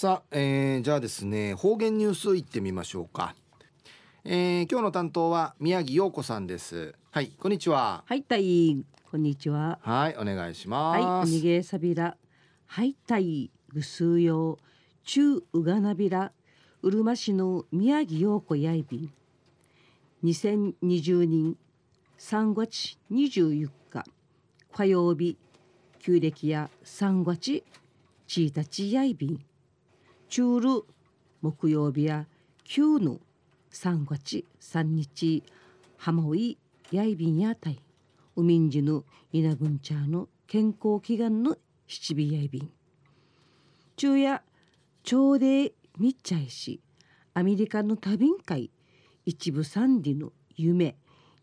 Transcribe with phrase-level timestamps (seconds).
[0.00, 3.34] さあ、えー、じゃあですね方言ニュースいってみましょうか、
[4.24, 6.94] えー、今日の担当は宮城陽子さんです。
[7.10, 8.02] はいこんにちは。
[8.06, 9.78] はいたいこんにちは。
[9.82, 11.02] はいお願いします。
[11.02, 12.16] はい逃げさびら
[12.64, 14.56] はいたいぐすうよ
[15.04, 16.32] 中うがなびら
[16.80, 19.12] うるま市の宮城陽子やいびん。
[20.24, 21.56] 2020年
[22.18, 24.04] 3月24日
[24.72, 25.36] 火曜日
[25.98, 27.62] 旧暦や3月
[28.28, 29.49] 1日やいびん
[30.30, 30.84] 中る
[31.42, 32.24] 木曜日や
[32.62, 33.18] 旧の
[33.72, 35.42] 3月3日
[35.96, 36.56] ハマウイ
[36.92, 37.80] やいびんやたい
[38.36, 39.02] ウミンジの
[39.32, 41.56] 稲群茶の健康祈願の
[41.88, 42.70] 七尾やいびん
[43.96, 44.40] 昼夜
[45.02, 46.80] 朝礼密着し
[47.34, 48.70] アメリカの多便会
[49.26, 50.96] 一部三里の夢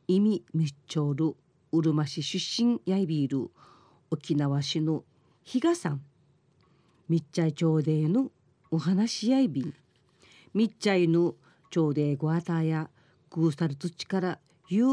[0.08, 1.36] 意味密長る
[1.74, 3.52] うるま市出身やいびる
[4.12, 5.04] 沖縄市の
[5.44, 6.02] 比嘉さん
[7.10, 8.32] 密着朝礼の
[8.70, 9.74] お話し合いびん
[10.54, 11.36] みっちゃいぬ
[11.70, 12.90] ちょうでごあたや
[13.30, 14.86] ぐうさる土からゆ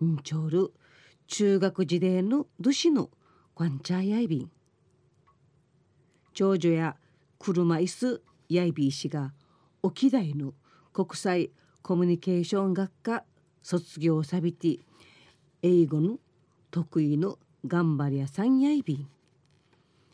[0.00, 0.72] うんちょうる
[1.26, 3.10] 中学時代のどしの
[3.54, 4.50] ごんちゃやいびん
[6.34, 6.96] 長女や
[7.38, 9.32] 車椅子やいびいしが
[9.82, 10.54] 沖大の
[10.92, 11.50] 国際
[11.82, 13.24] コミュニケーション学科
[13.62, 14.78] 卒業さびて
[15.62, 16.18] 英語の
[16.70, 19.08] 得意の頑張り屋さんやいびん。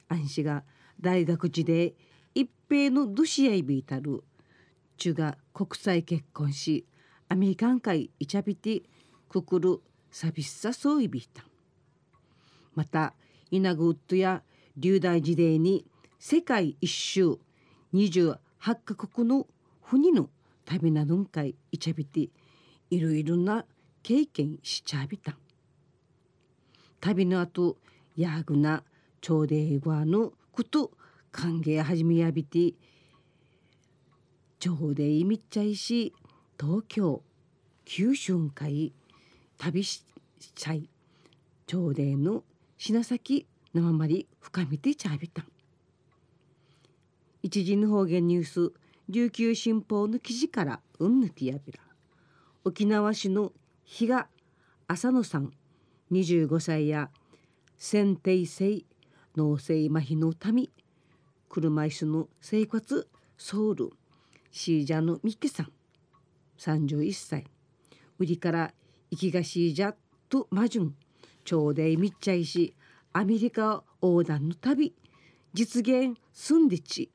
[0.08, 0.64] 安氏が
[1.00, 1.94] 大学時代一
[2.68, 4.24] 平のドシアイビータル
[4.96, 6.84] 中が国際結婚し
[7.28, 8.82] アメリカン会イチャビティ
[9.28, 11.44] ククルサビッサソイビータ
[12.74, 13.14] また
[13.50, 14.42] イナグウッドや
[14.76, 15.86] 流大時代に
[16.18, 17.38] 世界一周
[17.94, 19.46] 28カ国の
[19.82, 20.28] 国の
[20.64, 22.30] 旅などんかいイチャビティ
[22.90, 23.64] いろいろな
[24.02, 25.36] 経験しちゃびた。
[27.00, 27.76] 旅の後
[28.16, 28.82] ヤーグな
[29.20, 30.90] 朝礼語のこと
[31.36, 32.72] 歓迎始めやびて
[34.58, 36.14] 上でいみっちゃいし
[36.58, 37.22] 東京
[37.84, 38.94] 九州会
[39.58, 40.02] 旅し
[40.54, 40.88] ちゃい
[41.66, 42.42] 朝礼の
[42.78, 45.44] 品先生まり深みてちゃびた。
[47.42, 48.72] 一時の方言ニュース
[49.10, 51.80] 琉球新報の記事からうんぬきやびら。
[52.64, 53.52] 沖縄市の
[53.84, 54.26] 比嘉
[54.88, 55.52] 浅野さん
[56.12, 57.10] 25歳や
[57.76, 58.84] 先定性
[59.36, 60.70] 脳性麻痺の民
[61.48, 63.90] 車椅子の生活ソウル
[64.50, 65.72] シージャのミキさん。
[66.58, 67.44] 31歳。
[68.18, 68.72] 売りから
[69.10, 69.94] 生きがシージャ
[70.28, 70.94] とマジュン。
[71.44, 72.74] 朝礼密着し
[73.12, 74.94] アメリカ横断の旅。
[75.52, 77.10] 実現すんでち。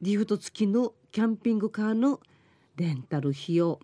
[0.00, 2.20] リフト付きのキャンピングカーの
[2.76, 3.80] レンタル費用。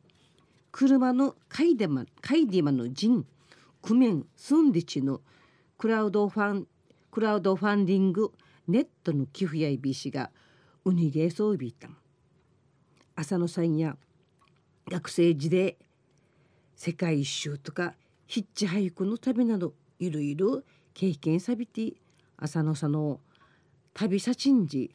[0.73, 3.25] 車のカイデマカイディマの陣
[3.81, 5.21] クメンスンディチの
[5.77, 6.67] クラウドファン
[7.11, 8.33] クラウドファンディング
[8.69, 10.31] ネットの寄付やいびしが
[10.85, 11.97] ウニゲーソービータン
[13.17, 13.97] 浅野さんや
[14.91, 15.77] 学生時で
[16.77, 17.95] 世界一周とか
[18.27, 20.62] ヒッチハイクの旅などいろいろ
[20.93, 21.95] 経験さびて
[22.37, 23.21] 浅野さんの
[23.93, 24.95] 旅さちんじ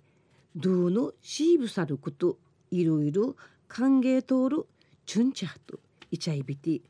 [0.56, 2.38] ドゥのシーブさること
[2.72, 3.36] いろいろ
[3.68, 4.66] 歓迎通る
[5.06, 5.80] チュンチャーと
[6.12, 6.82] イチャイビティ。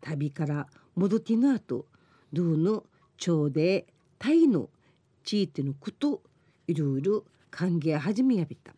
[0.00, 0.66] 旅から
[0.96, 1.86] 戻っての後
[2.32, 2.84] ドゥの
[3.16, 3.86] 朝で
[4.18, 4.68] タイの
[5.24, 6.22] 地域のこと
[6.66, 8.74] いろいろ歓迎始めやびた。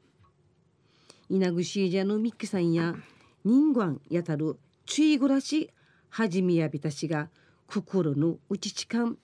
[1.28, 2.94] 稲ぐしじゃのミッキさんや
[3.44, 5.70] 人間やたるちい暮らし
[6.08, 7.28] 始めやびたしが
[7.66, 9.18] 心の内ちかん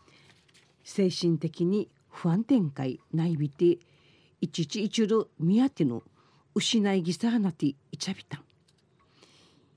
[0.84, 3.79] 精神的に不安展開ないびて
[4.41, 6.03] いちちいちるみやての
[6.55, 8.43] 失いぎさはなていちゃびた。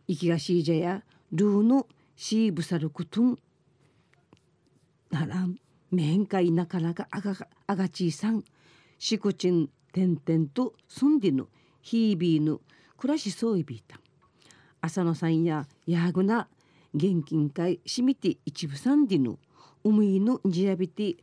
[0.07, 3.37] 生きがしいじゃやルーのシーブサルクトン
[5.15, 5.55] ならん。
[5.91, 7.33] 面会なかなかあが
[7.67, 8.43] あがちいさん。
[8.99, 11.47] しこちんてんてんと住んでの。
[11.81, 12.59] ヒービーの
[12.97, 13.99] 暮らしそういびいた
[14.81, 16.47] 浅野さんややぐな
[16.95, 19.37] 現金会しみて一部さんでの
[19.83, 21.15] 思いのじやびて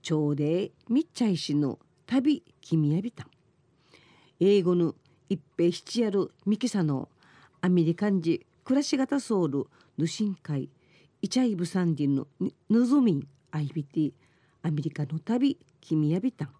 [0.00, 3.28] 朝礼みっちゃいしの旅君やびた。
[4.40, 4.94] 英語の
[5.28, 7.10] 一平七やるミキサの
[7.60, 9.66] アメリカンジ暮らし方ソウル
[9.98, 10.70] ヌシン会
[11.20, 12.26] イチャイブサンディの
[12.70, 14.12] ヌズミンアイビティ
[14.62, 16.50] アメリカの旅君やびたん。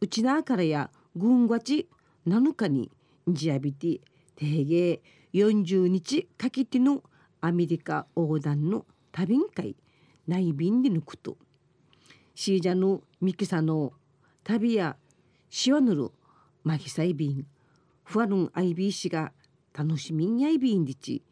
[0.00, 1.88] うちなからや軍がち
[2.26, 2.90] 7日に
[3.28, 4.00] ジアビティ
[4.36, 5.00] 定芸
[5.32, 7.02] 40日かけての
[7.40, 9.76] アメリカ横断の旅ん会
[10.26, 11.36] 内便で抜くと。
[12.34, 13.92] シージャのミキサの
[14.42, 14.96] 旅や
[15.50, 16.10] シワヌル
[16.64, 17.46] マギサイビン。
[18.04, 19.32] フワルンアイビー氏が
[19.72, 21.22] 楽しみんやいびんでち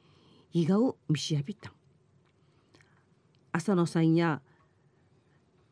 [0.52, 1.72] 伊賀を見しやびた
[3.52, 4.40] 浅野さんや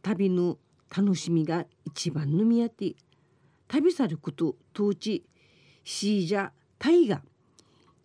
[0.02, 0.58] 旅の
[0.94, 2.94] 楽しみが一番のみやって。
[3.68, 5.24] 旅さること当地
[5.84, 7.22] シージャタイが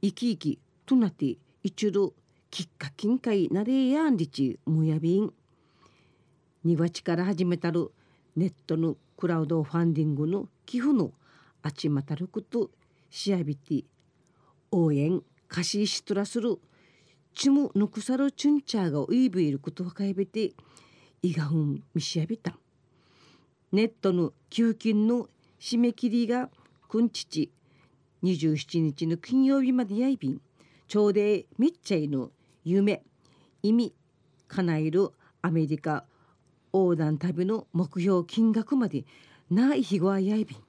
[0.01, 2.13] 生き生きとなって一度
[2.51, 5.33] きっかけんかいなれやんりちむやびん。
[6.63, 7.91] 庭地から始めたる
[8.35, 11.11] ネットのクラウドファンディングの寄付の
[11.63, 12.69] あちまたること
[13.09, 13.85] しやびて
[14.71, 16.59] 応援貸ししとらする
[17.33, 20.53] ちむぬくさるチュンチャーがウイブいることをかえべて
[21.25, 22.55] いがふんみしやびた
[23.71, 25.27] ネットの給金の
[25.59, 26.49] 締め切りが
[26.87, 27.51] くんちち
[28.23, 30.41] 27日の金曜日までやいびん。
[30.87, 32.29] ちょうでみっちゃいの
[32.63, 33.01] 夢
[33.63, 33.93] 意味
[34.47, 35.09] 叶える
[35.41, 36.05] アメリカ
[36.71, 39.03] 横断旅の目標金額まで
[39.49, 40.59] ない日ごあやいびん。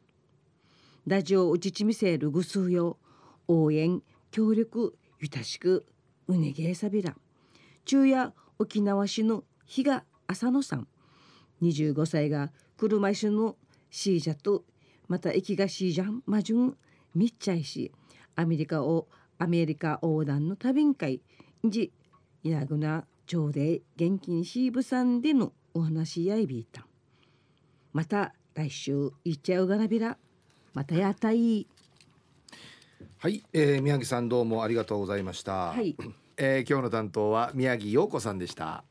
[1.07, 2.97] ラジオうちちみせるぐすうよ
[3.47, 5.85] 応援協力ゆたしく
[6.29, 7.15] うねげえさびら。
[7.85, 10.89] 昼夜沖縄市の比嘉浅野さん。
[11.63, 13.57] 25歳が車椅子の
[13.91, 14.65] シージャと
[15.09, 16.77] また駅がシージャンマジュン
[17.15, 17.93] みっちゃいし
[18.35, 19.09] アメリカを
[19.39, 21.23] アメリカ横断の旅ん会
[21.65, 21.93] じ
[22.43, 26.87] いなぐな朝礼現金シーブさんでのお話やいびいた。
[27.93, 30.19] また来週いっちゃうがなびら。
[30.75, 31.67] またやたい
[33.19, 35.97] はい、えー、宮城さんどうもありがとうございました、はい。
[36.37, 38.85] えー今日の担当は宮城陽子さんでした